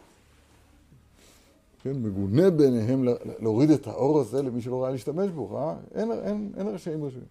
כן, 1.83 2.03
מגונה 2.03 2.51
ביניהם 2.51 3.05
להוריד 3.39 3.71
את 3.71 3.87
האור 3.87 4.21
הזה 4.21 4.43
למי 4.43 4.63
שלא 4.63 4.83
ראה 4.83 4.91
להשתמש 4.91 5.31
בו, 5.31 5.59
אה? 5.59 5.77
אין, 5.95 6.13
אין, 6.13 6.53
אין 6.57 6.69
רשעים 6.69 7.05
רשעים. 7.05 7.25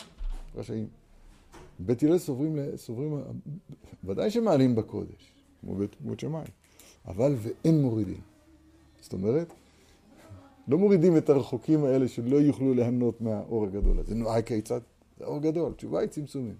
רשעים. 0.55 0.87
בית 1.79 2.03
הלל 2.03 2.17
סוברים, 2.17 2.57
סוברים, 2.75 3.17
ודאי 4.03 4.31
שמעלים 4.31 4.75
בקודש, 4.75 5.33
כמו 5.61 5.75
בית 5.75 6.19
שמיים. 6.19 6.47
אבל 7.07 7.35
ואין 7.37 7.81
מורידים. 7.81 8.21
זאת 9.01 9.13
אומרת, 9.13 9.53
לא 10.67 10.77
מורידים 10.77 11.17
את 11.17 11.29
הרחוקים 11.29 11.85
האלה 11.85 12.07
שלא 12.07 12.37
יוכלו 12.37 12.73
ליהנות 12.73 13.21
מהאור 13.21 13.65
הגדול 13.65 13.99
הזה. 13.99 14.15
נו, 14.15 14.29
כיצד? 14.45 14.79
זה 15.17 15.25
אור 15.25 15.39
גדול, 15.39 15.73
תשובה 15.73 15.99
היא 15.99 16.09
צמצומים. 16.09 16.55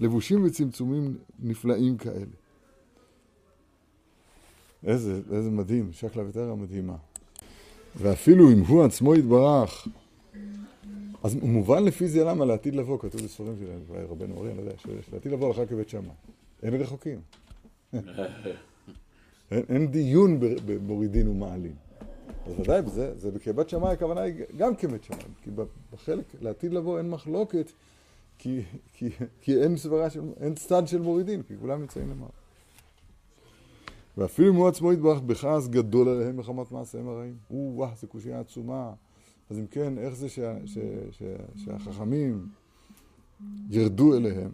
לבושים 0.00 0.44
וצמצומים 0.44 1.16
נפלאים 1.40 1.96
כאלה. 1.96 2.24
איזה, 4.86 5.20
איזה 5.32 5.50
מדהים, 5.50 5.92
שקלא 5.92 6.22
וטרא 6.28 6.54
מדהימה. 6.54 6.96
ואפילו 7.96 8.52
אם 8.52 8.60
הוא 8.60 8.84
עצמו 8.84 9.14
יתברך, 9.14 9.88
אז 11.22 11.34
מובן 11.34 11.84
לפי 11.84 12.08
זה 12.08 12.24
למה 12.24 12.44
לעתיד 12.44 12.74
לבוא, 12.74 12.98
כתוב 12.98 13.20
בספרים 13.20 13.54
של 13.58 13.94
רבנו 14.10 14.34
אורי, 14.34 14.50
אני 14.50 14.56
לא 14.56 14.62
יודע, 14.62 14.74
שלעתיד 15.10 15.32
לבוא 15.32 15.46
הלכה 15.46 15.66
כבית 15.66 15.88
שמאי. 15.88 16.14
אין 16.62 16.74
רחוקים. 16.74 17.20
אין, 19.50 19.62
אין 19.68 19.86
דיון 19.86 20.40
במורידין 20.66 21.28
ומעלים. 21.28 21.74
אז 22.46 22.52
ודאי, 22.60 22.82
זה, 22.86 23.18
זה 23.18 23.38
כבת 23.38 23.68
שמאי 23.68 23.92
הכוונה 23.92 24.20
היא 24.20 24.34
גם 24.56 24.76
כבית 24.76 25.04
שמאי, 25.04 25.18
כי 25.42 25.50
בחלק 25.92 26.24
לעתיד 26.40 26.72
לבוא 26.72 26.98
אין 26.98 27.10
מחלוקת, 27.10 27.70
כי, 28.38 28.62
כי, 28.92 29.08
כי 29.40 29.62
אין 29.62 29.76
סברה 29.76 30.10
של, 30.10 30.20
אין 30.40 30.54
צד 30.54 30.88
של 30.88 31.02
מורידין, 31.02 31.42
כי 31.42 31.54
כולם 31.60 31.80
נמצאים 31.80 32.10
למעלה. 32.10 32.30
ואפילו 34.18 34.48
אם 34.48 34.54
הוא 34.54 34.68
עצמו 34.68 34.92
יתברך 34.92 35.20
בכעס 35.20 35.68
גדול 35.68 36.08
עליהם 36.08 36.36
מחמת 36.36 36.72
מעשיהם 36.72 37.08
הרעים. 37.08 37.36
או, 37.50 37.72
וואו, 37.74 37.90
זו 38.00 38.06
קושייה 38.06 38.40
עצומה. 38.40 38.92
אז 39.50 39.58
אם 39.58 39.66
כן, 39.66 39.98
איך 39.98 40.14
זה 40.14 40.28
שה, 40.28 40.66
שה, 40.66 40.80
שה, 41.10 41.36
שהחכמים 41.54 42.46
ירדו 43.70 44.16
אליהם? 44.16 44.50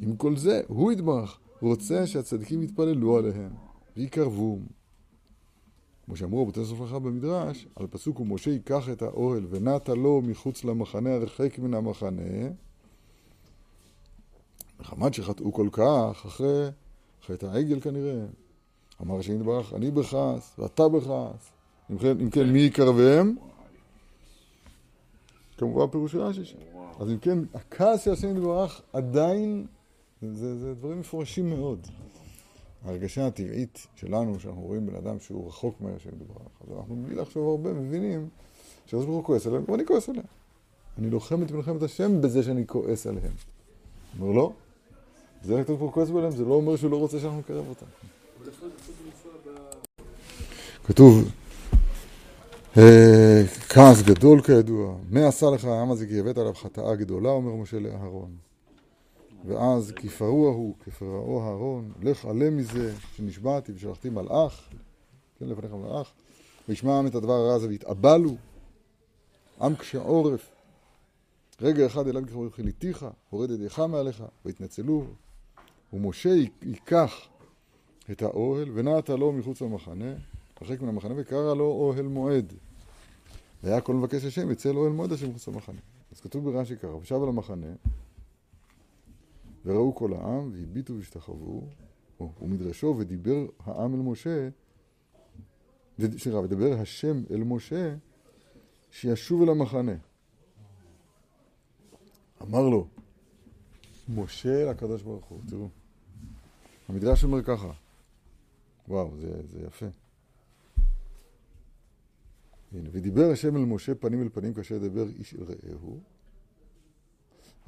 עם 0.00 0.16
כל 0.16 0.36
זה, 0.36 0.60
הוא 0.68 0.92
יתברך, 0.92 1.38
רוצה 1.60 2.06
שהצדיקים 2.06 2.62
יתפללו 2.62 3.16
עליהם. 3.16 3.50
ויקרבום. 3.96 4.66
כמו 6.06 6.16
שאמרו 6.16 6.42
רבותי 6.42 6.64
סוף 6.64 6.80
לך 6.80 6.92
במדרש, 6.92 7.66
על 7.76 7.86
פסוק 7.86 8.20
ומשה 8.20 8.50
ייקח 8.50 8.88
את 8.88 9.02
האוהל 9.02 9.46
ונטה 9.50 9.94
לו 9.94 10.20
מחוץ 10.22 10.64
למחנה 10.64 11.14
הרחק 11.14 11.58
מן 11.58 11.74
המחנה, 11.74 12.48
מחמת 14.80 15.14
שחטאו 15.14 15.52
כל 15.52 15.68
כך, 15.72 16.22
אחרי 16.26 16.68
חטא 17.26 17.46
העגל 17.46 17.80
כנראה, 17.80 18.24
אמר 19.02 19.18
השם 19.18 19.36
יתברך, 19.36 19.74
אני 19.74 19.90
בכעס 19.90 20.54
ואתה 20.58 20.88
בכעס, 20.88 21.52
אם 21.90 21.98
כן, 21.98 22.20
אם 22.20 22.30
כן 22.30 22.48
מי 22.48 22.60
יקרבם? 22.60 23.34
כמובן 25.58 25.86
פירוש 25.90 26.14
רש"י 26.14 26.44
שם. 26.44 26.58
אז 27.00 27.10
אם 27.10 27.18
כן, 27.18 27.38
הכעס 27.54 28.04
של 28.04 28.12
השם 28.12 28.36
יתברך 28.36 28.82
עדיין, 28.92 29.66
זה, 30.22 30.58
זה 30.58 30.74
דברים 30.74 31.00
מפורשים 31.00 31.50
מאוד. 31.50 31.86
ההרגשה 32.84 33.26
הטבעית 33.26 33.86
שלנו, 33.94 34.40
שאנחנו 34.40 34.62
רואים 34.62 34.86
בן 34.86 34.94
אדם 34.94 35.20
שהוא 35.20 35.48
רחוק 35.48 35.80
מהשם 35.80 36.08
יתברך, 36.08 36.48
אז 36.60 36.76
אנחנו 36.76 36.96
בלי 36.96 37.14
לחשוב 37.14 37.48
הרבה 37.48 37.72
מבינים 37.72 38.28
שהקדוש 38.86 39.04
ברוך 39.04 39.16
הוא 39.16 39.24
כועס 39.24 39.46
עליהם, 39.46 39.64
ואני 39.68 39.86
כועס 39.86 40.08
עליהם. 40.08 40.26
אני 40.98 41.10
לוחם 41.10 41.42
את 41.42 41.50
מלחמת 41.50 41.82
השם 41.82 42.20
בזה 42.20 42.42
שאני 42.42 42.66
כועס 42.66 43.06
עליהם. 43.06 43.32
אומר 44.20 44.32
לא, 44.32 44.52
זה 45.44 45.60
הקדוש 45.60 45.78
ברוך 45.78 45.94
כועס 45.94 46.08
עליהם, 46.10 46.30
זה 46.30 46.44
לא 46.44 46.54
אומר 46.54 46.76
שהוא 46.76 46.90
לא 46.90 46.96
רוצה 46.96 47.20
שאנחנו 47.20 47.38
נקרב 47.38 47.64
אותם. 47.68 47.86
כתוב, 50.84 51.30
אה, 52.76 53.42
כעס 53.68 54.02
גדול 54.02 54.42
כידוע, 54.42 54.96
מה 55.10 55.28
עשה 55.28 55.46
לך 55.50 55.64
העם 55.64 55.90
הזה 55.90 56.06
כי 56.06 56.20
הבאת 56.20 56.38
עליו 56.38 56.54
חטאה 56.54 56.94
גדולה, 56.94 57.30
אומר 57.30 57.54
משה 57.54 57.78
לאהרון. 57.78 58.30
ואז 59.44 59.92
כי 59.96 60.08
פרוע 60.08 60.50
הוא 60.50 60.74
כפרעו 60.80 61.42
אהרון, 61.42 61.92
לך 62.02 62.24
עלה 62.24 62.50
מזה 62.50 62.94
שנשבעתי 63.16 63.72
ושלחתי 63.72 64.10
מלאך, 64.10 64.68
כן 65.38 65.46
לפניך 65.48 65.72
מלאך, 65.72 66.12
וישמע 66.68 66.92
העם 66.92 67.06
את 67.06 67.14
הדבר 67.14 67.32
הרע 67.32 67.54
הזה 67.54 67.68
ויתאבלו, 67.68 68.36
עם 69.60 69.74
קשה 69.74 69.98
עורף, 69.98 70.50
רגע 71.60 71.86
אחד 71.86 72.08
אליו 72.08 72.22
כחמור 72.26 72.48
חיליתיך, 72.50 73.06
הורד 73.30 73.50
ידיך 73.50 73.78
מעליך, 73.78 74.24
ויתנצלו, 74.44 75.04
ומשה 75.92 76.30
ייקח 76.62 77.14
את 78.10 78.22
האוהל, 78.22 78.70
ונעת 78.74 79.10
לו 79.10 79.32
מחוץ 79.32 79.60
למחנה, 79.60 80.14
הרחק 80.60 80.80
מן 80.80 80.88
המחנה, 80.88 81.14
וקרא 81.16 81.54
לו 81.54 81.64
אוהל 81.64 82.06
מועד. 82.06 82.52
והיה 83.62 83.80
כל 83.80 83.94
מבקש 83.94 84.24
השם, 84.24 84.50
יצא 84.50 84.72
לו 84.72 84.80
אוהל 84.80 84.92
מועד 84.92 85.12
השם 85.12 85.28
מחוץ 85.28 85.48
למחנה. 85.48 85.80
אז 86.12 86.20
כתוב 86.20 86.50
ברש"י 86.50 86.76
ככה, 86.76 86.94
ושב 86.94 87.22
על 87.22 87.28
המחנה, 87.28 87.66
וראו 89.64 89.94
כל 89.94 90.12
העם, 90.12 90.50
והביטו 90.52 90.96
והשתחוו, 90.96 91.68
ומדרשו, 92.42 92.94
ודיבר 92.98 93.46
העם 93.64 93.94
אל 93.94 94.00
משה, 94.00 94.48
סליחה, 96.00 96.38
ודבר 96.38 96.72
השם 96.80 97.22
אל 97.30 97.42
משה, 97.44 97.94
שישוב 98.90 99.42
אל 99.42 99.48
המחנה. 99.48 99.94
אמר 102.42 102.68
לו, 102.68 102.86
משה 104.08 104.70
לקדוש 104.70 105.02
ברוך 105.02 105.24
הוא, 105.24 105.40
תראו. 105.48 105.68
המדרש 106.88 107.24
אומר 107.24 107.42
ככה, 107.42 107.72
וואו, 108.88 109.10
זה, 109.20 109.46
זה 109.46 109.66
יפה. 109.66 109.86
הנה, 112.72 112.88
ודיבר 112.92 113.30
השם 113.30 113.56
אל 113.56 113.64
משה 113.64 113.94
פנים 113.94 114.22
אל 114.22 114.28
פנים 114.28 114.54
כאשר 114.54 114.74
ידבר 114.74 115.08
איש 115.08 115.34
אל 115.34 115.42
רעהו. 115.42 115.98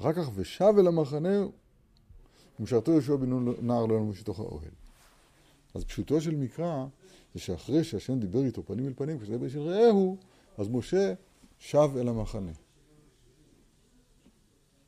אחר 0.01 0.13
כך 0.13 0.31
ושב 0.35 0.75
אל 0.79 0.87
המחנה 0.87 1.45
ומשרתו 2.61 2.93
יהושע 2.93 3.17
בן 3.17 3.31
נער 3.67 3.87
לא 3.87 3.95
ינמוש 3.95 4.21
לתוך 4.21 4.41
האוהל. 4.41 4.71
אז 5.75 5.85
פשוטו 5.85 6.21
של 6.21 6.35
מקרא 6.35 6.87
זה 7.35 7.41
שאחרי 7.41 7.85
שהשם 7.85 8.21
דיבר 8.21 8.45
איתו 8.45 8.63
פנים 8.63 8.87
אל 8.87 8.93
פנים, 8.97 9.19
כשזה 9.19 9.51
של 9.51 9.61
רעהו, 9.61 10.17
אז 10.59 10.69
משה 10.69 11.15
שב 11.59 11.91
אל 11.97 12.09
המחנה. 12.09 12.53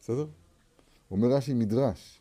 בסדר? 0.01 0.27
אומר 1.11 1.29
רש"י 1.29 1.55
מדרש, 1.55 2.21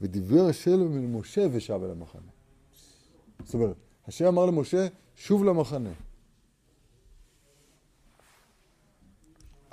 ודיבר 0.00 0.46
השם 0.46 0.70
אל 0.70 1.06
משה 1.06 1.46
ושב 1.52 1.80
אל 1.84 1.90
המחנה. 1.90 2.30
זאת 3.44 3.54
אומרת, 3.54 3.76
השם 4.06 4.26
אמר 4.26 4.46
למשה, 4.46 4.86
שוב 5.16 5.44
למחנה. 5.44 5.92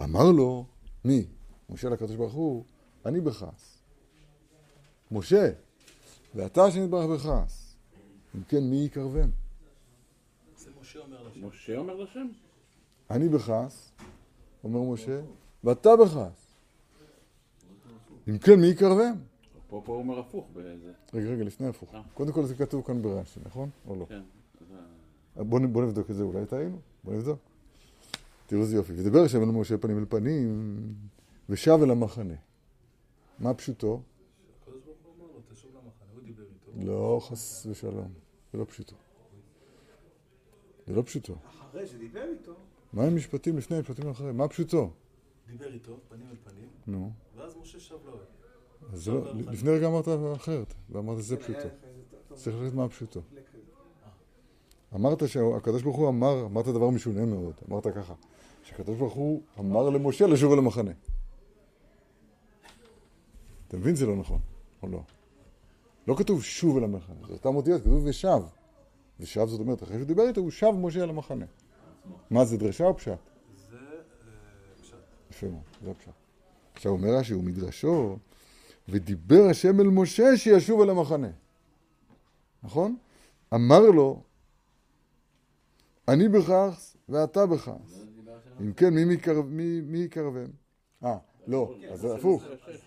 אמר 0.04 0.32
לו, 0.32 0.66
מי? 1.06 1.26
משה 1.70 1.90
לקדוש 1.90 2.16
ברוך 2.16 2.34
הוא, 2.34 2.64
אני 3.06 3.22
בכעס. 3.22 3.79
משה, 5.12 5.50
ואתה 6.36 6.66
השם 6.66 6.84
יתברך 6.84 7.10
בכעס. 7.10 7.76
אם 8.36 8.44
כן, 8.44 8.64
מי 8.64 8.76
יקרבם? 8.78 9.30
זה 10.58 10.70
משה 10.82 11.00
אומר 11.00 11.28
לשם. 11.28 11.48
משה 11.48 11.78
אומר 11.78 11.96
לשם? 11.96 12.28
אני 13.10 13.30
בכעס, 13.30 13.92
אומר 14.64 14.94
משה, 14.94 15.22
ואתה 15.64 15.90
בכעס. 15.96 16.46
אם 18.30 18.38
כן, 18.38 18.60
מי 18.60 18.68
יקרבם? 18.68 19.14
פה 19.70 19.82
פה 19.86 19.92
הוא 19.94 20.00
אומר 20.02 20.20
הפוך. 20.20 20.48
רגע, 21.14 21.30
רגע, 21.30 21.44
לפני 21.44 21.68
הפוך. 21.68 21.94
אה. 21.96 22.02
קודם 22.14 22.32
כל 22.34 22.46
זה 22.46 22.56
כתוב 22.56 22.84
כאן 22.86 23.02
ברש"י, 23.02 23.40
נכון? 23.46 23.70
או 23.88 23.96
לא? 23.96 24.06
כן. 24.06 24.22
בוא, 25.36 25.60
נ- 25.60 25.74
בוא 25.74 25.84
נבדוק 25.84 26.10
את 26.10 26.16
זה, 26.16 26.24
אולי 26.24 26.46
טעינו. 26.46 26.80
בוא 27.04 27.14
נבדוק. 27.14 27.40
תראו 28.48 28.62
איזה 28.62 28.76
יופי. 28.76 28.94
ודבר 28.96 29.20
השם 29.24 29.42
אל 29.42 29.46
משה 29.46 29.78
פנים 29.78 29.98
אל 30.00 30.06
פנים, 30.10 30.74
ושב 31.50 31.80
אל 31.84 31.92
המחנה. 31.92 32.34
מה 33.40 33.54
פשוטו? 33.54 34.02
הקדוש 34.62 34.82
ברוך 34.86 34.98
הוא 35.06 35.14
אמר 35.18 35.34
לו, 35.34 35.42
תשוב 35.54 35.72
למחנה, 35.72 35.88
הוא 36.16 36.22
דיבר 36.26 36.44
איתו. 36.44 36.69
לא 36.86 37.20
חס 37.24 37.66
ושלום. 37.70 38.14
זה 38.54 38.60
לא 38.60 38.66
פשוטו. 38.66 38.96
זה 40.88 40.94
לא 40.94 41.02
פשוטו. 41.02 41.36
אחרי 41.70 41.88
שדיבר 41.88 42.24
איתו, 42.40 42.54
מה 42.94 43.04
עם 43.04 43.16
משפטים 43.16 43.58
לפני, 43.58 43.80
משפטים 43.80 44.10
אחרי? 44.10 44.32
מה 44.32 44.48
פשוטו? 44.48 44.90
דיבר 45.48 45.74
איתו, 45.74 45.98
פנים 46.10 46.28
אל 46.32 46.36
פנים, 46.44 46.68
נו. 46.88 47.12
ואז 47.36 47.56
משה 47.62 47.80
שב 47.80 47.96
לאוהל. 48.06 48.26
אז 48.94 49.08
לא, 49.08 49.36
לפני 49.36 49.70
רגע 49.70 49.88
אמרת 49.88 50.08
אחרת, 50.36 50.74
ואמרת 50.90 51.24
זה 51.24 51.36
היה 51.36 51.44
פשוטו. 51.44 51.70
צריך 52.36 52.56
ללכת 52.56 52.76
מה 52.76 52.90
פשוטו. 52.90 53.22
כזה. 53.22 53.60
אמרת 54.96 55.30
שהקדוש 55.30 55.82
ברוך 55.82 55.98
הוא 55.98 56.10
אמר, 56.10 56.46
אמרת 56.46 56.66
דבר 56.66 56.90
משונה 56.90 57.26
מאוד, 57.26 57.54
אמרת 57.70 57.88
ככה, 57.88 58.14
שהקדוש 58.64 58.98
ברוך 58.98 59.14
הוא 59.14 59.42
אמר 59.60 59.90
למשה 59.90 60.28
לשוב 60.28 60.52
אל 60.54 60.58
המחנה. 60.58 60.92
אתה 63.68 63.78
מבין 63.78 63.96
זה 63.96 64.06
לא 64.06 64.16
נכון, 64.16 64.40
או 64.84 64.88
לא? 64.88 65.02
לא 66.10 66.16
כתוב 66.16 66.44
שוב 66.44 66.78
אל 66.78 66.84
המחנה, 66.84 67.28
זה 67.28 67.34
אותם 67.34 67.56
אותיות, 67.56 67.82
כתוב 67.82 68.06
ושב. 68.06 68.42
ושב 69.20 69.46
זאת 69.46 69.60
אומרת, 69.60 69.84
אחרי 69.84 69.96
שהוא 69.96 70.08
דיבר 70.08 70.28
איתו, 70.28 70.42
הוא 70.42 70.52
שב 70.52 70.72
משה 70.72 71.04
אל 71.04 71.10
המחנה. 71.10 71.46
מה 72.30 72.46
זה 72.46 72.58
דרשה 72.58 72.86
או 72.86 72.98
פשט? 72.98 73.12
זה 73.70 73.78
אה, 73.78 73.82
פשט. 74.82 74.96
יפה 75.32 75.48
מאוד, 75.48 75.62
זה 75.84 75.92
הפשט. 75.92 76.12
עכשיו 76.74 76.92
אומר 76.92 77.10
רש"י, 77.10 77.34
הוא 77.34 77.44
מדרשו, 77.44 78.18
ודיבר 78.90 79.44
השם 79.50 79.80
אל 79.80 79.88
משה 79.88 80.38
שישוב 80.38 80.82
אל 80.82 80.90
המחנה. 80.90 81.30
נכון? 82.64 82.98
אמר 83.54 83.80
לו, 83.80 84.22
אני 86.08 86.30
בכעס 86.30 86.98
ואתה 87.10 87.46
בכעס. 87.46 88.04
אם 88.62 88.74
כן, 88.74 88.94
מי 88.94 90.00
יקרבם? 90.00 90.50
אה, 91.04 91.18
לא, 91.48 91.76
אז 91.92 92.00
זה 92.00 92.16
הפוך. 92.16 92.44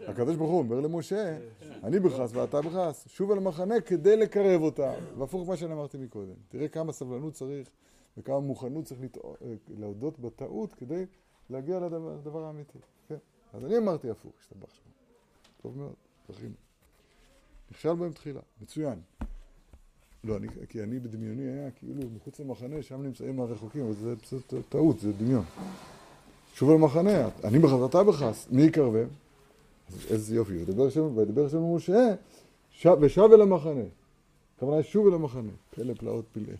הקדוש 0.07 0.37
ברוך 0.37 0.51
הוא 0.51 0.59
אומר 0.59 0.81
למשה, 0.81 1.39
אני 1.83 2.01
בכעס 2.01 2.31
ואתה 2.35 2.61
בכעס, 2.63 3.09
שוב 3.09 3.31
אל 3.31 3.37
המחנה 3.37 3.81
כדי 3.81 4.17
לקרב 4.17 4.63
אותה. 4.63 4.95
והפוך 5.19 5.49
מה 5.49 5.57
שאני 5.57 5.73
אמרתי 5.73 5.99
מקודם. 5.99 6.35
תראה 6.49 6.69
כמה 6.69 6.93
סבלנות 6.93 7.35
צריך 7.35 7.69
וכמה 8.19 8.41
מוכנות 8.41 8.85
צריך 8.85 9.01
אה, 9.01 9.55
להודות 9.69 10.19
בטעות 10.19 10.75
כדי 10.75 11.05
להגיע 11.51 11.81
לדבר 11.81 12.45
האמיתי. 12.45 12.79
כן. 13.09 13.17
אז 13.53 13.65
אני 13.65 13.79
אמרתי 13.79 14.11
הפוך, 14.11 14.33
השתבח 14.41 14.75
שם. 14.75 14.91
טוב 15.63 15.79
מאוד, 15.79 15.95
זכינו. 16.29 16.55
נכשל 17.71 17.95
בהם 17.95 18.13
תחילה, 18.13 18.41
מצוין. 18.61 19.01
לא, 20.25 20.37
אני, 20.37 20.47
כי 20.69 20.83
אני 20.83 20.99
בדמיוני 20.99 21.43
היה 21.43 21.71
כאילו 21.71 22.03
מחוץ 22.17 22.41
למחנה, 22.41 22.83
שם 22.83 23.03
נמצאים 23.03 23.41
הרחוקים, 23.41 23.85
אבל 23.85 23.95
זה 23.95 24.17
פשוט 24.17 24.55
טעות, 24.69 25.01
זה 25.01 25.13
דמיון. 25.13 25.45
שוב 26.55 26.71
על 26.71 26.77
מחנה, 26.77 27.29
אני 27.45 27.59
אתה 27.87 28.03
בכעס, 28.05 28.47
מי 28.51 28.63
יקרבם? 28.63 29.07
איזה 30.11 30.37
יופי, 30.37 30.63
ודבר 30.63 30.91
שם, 30.91 31.17
וידבר 31.19 31.49
שם 31.49 31.63
משה, 31.63 32.15
שב- 32.71 32.97
ושב 33.01 33.29
אל 33.33 33.41
המחנה. 33.41 33.85
הכוונה 34.57 34.83
שוב 34.83 35.07
אל 35.07 35.15
המחנה, 35.15 35.51
פלא 35.71 35.95
פלאות 35.95 36.25
פלאי. 36.33 36.55